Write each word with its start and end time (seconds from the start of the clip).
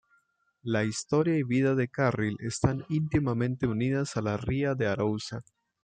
La 0.63 0.83
historia 0.83 1.37
y 1.37 1.43
vida 1.43 1.75
de 1.75 1.87
Carril, 1.87 2.35
están 2.39 2.83
íntimamente 2.89 3.67
unidas 3.67 4.17
a 4.17 4.23
la 4.23 4.35
Ría 4.35 4.73
de 4.73 4.87
Arousa. 4.87 5.43